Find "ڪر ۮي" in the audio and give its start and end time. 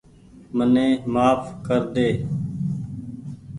1.65-2.09